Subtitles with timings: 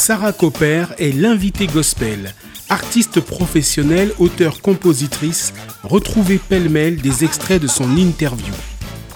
[0.00, 2.32] Sarah Copper est l'invitée gospel.
[2.70, 8.54] Artiste professionnelle, auteure-compositrice, retrouvez pêle-mêle des extraits de son interview.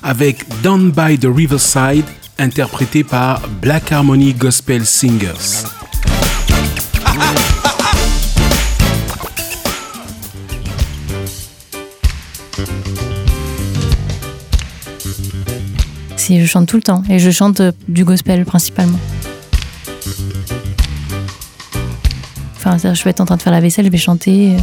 [0.03, 2.05] Avec Down by the Riverside,
[2.39, 5.65] interprété par Black Harmony Gospel Singers.
[16.17, 18.99] Si je chante tout le temps et je chante euh, du gospel principalement.
[22.65, 24.57] Enfin, je vais être en train de faire la vaisselle, je vais chanter.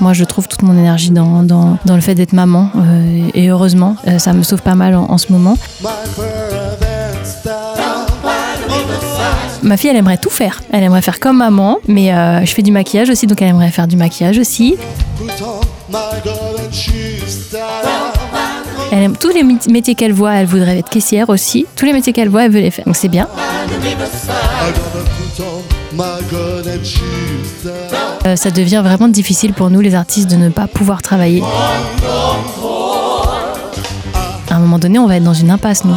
[0.00, 2.70] Moi, je trouve toute mon énergie dans, dans, dans le fait d'être maman.
[2.74, 5.58] euh, et heureusement, euh, ça me sauve pas mal en, en ce moment.
[9.62, 10.62] Ma fille, elle aimerait tout faire.
[10.72, 13.70] Elle aimerait faire comme maman, mais euh, je fais du maquillage aussi, donc elle aimerait
[13.70, 14.76] faire du maquillage aussi.
[18.92, 21.66] Elle aime tous les mét- métiers qu'elle voit, elle voudrait être caissière aussi.
[21.76, 22.84] Tous les métiers qu'elle voit, elle veut les faire.
[22.84, 23.28] Donc c'est bien.
[28.26, 31.42] Euh, ça devient vraiment difficile pour nous, les artistes, de ne pas pouvoir travailler.
[34.50, 35.94] À un moment donné, on va être dans une impasse, nous.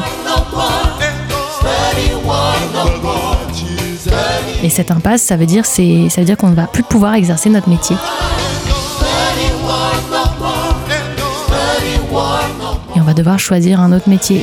[4.63, 7.49] Et cette impasse, ça veut dire, ça veut dire qu'on ne va plus pouvoir exercer
[7.49, 7.95] notre métier.
[13.13, 14.41] Devoir choisir un autre métier.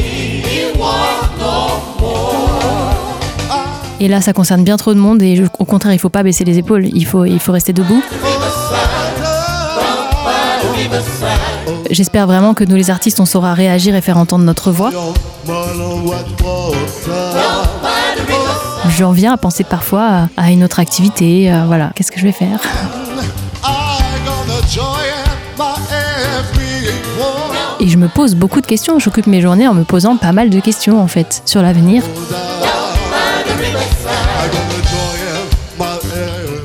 [4.01, 6.45] Et là, ça concerne bien trop de monde et au contraire, il faut pas baisser
[6.45, 8.03] les épaules, il faut, il faut rester debout.
[11.91, 14.91] J'espère vraiment que nous, les artistes, on saura réagir et faire entendre notre voix.
[18.97, 21.53] J'en viens à penser parfois à, une autre activité.
[21.53, 22.61] euh, voilà, qu'est-ce que je vais faire?
[27.91, 28.99] Je me pose beaucoup de questions.
[28.99, 32.03] J'occupe mes journées en me posant pas mal de questions en fait sur l'avenir.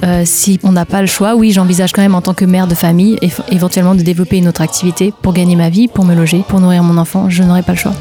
[0.04, 2.68] Euh, si on n'a pas le choix, oui, j'envisage quand même en tant que mère
[2.68, 3.18] de famille,
[3.50, 6.84] éventuellement de développer une autre activité pour gagner ma vie, pour me loger, pour nourrir
[6.84, 7.28] mon enfant.
[7.28, 7.94] Je n'aurai pas le choix.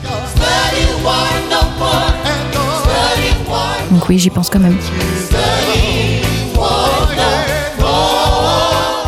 [3.91, 4.77] Donc oui, j'y pense quand même.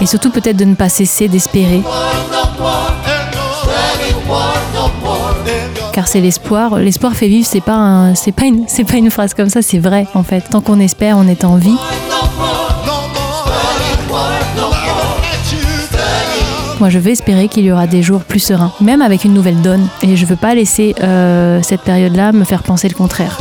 [0.00, 1.82] Et surtout peut-être de ne pas cesser d'espérer.
[5.96, 6.76] Car c'est l'espoir.
[6.76, 7.48] L'espoir fait vivre.
[7.50, 9.62] C'est pas un- c'est pas une, phrase comme ça.
[9.62, 10.42] C'est vrai en fait.
[10.42, 11.74] Tant qu'on espère, on est en vie.
[16.80, 19.62] Moi, je veux espérer qu'il y aura des jours plus sereins, même avec une nouvelle
[19.62, 19.88] donne.
[20.02, 23.38] Et je veux pas laisser euh, cette période-là me faire penser le contraire.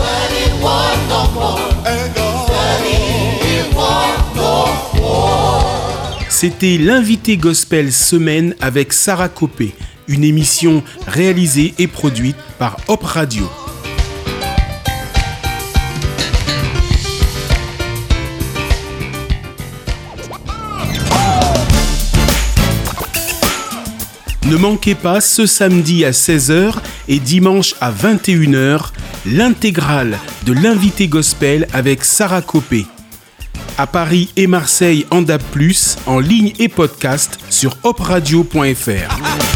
[6.30, 9.74] C'était l'invité gospel semaine avec Sarah Copé,
[10.08, 13.50] une émission réalisée et produite par Hop Radio.
[24.46, 26.76] Ne manquez pas ce samedi à 16h
[27.08, 28.92] et dimanche à 21h
[29.26, 32.86] l'intégrale de l'invité gospel avec Sarah Copé.
[33.80, 35.42] À Paris et Marseille en DAB+,
[36.06, 39.55] en ligne et podcast sur opradio.fr.